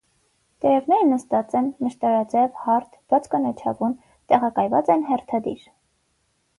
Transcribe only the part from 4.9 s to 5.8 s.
են հերթադիր։